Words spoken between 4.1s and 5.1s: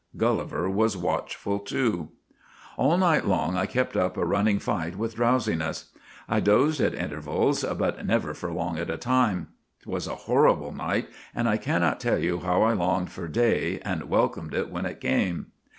a running fight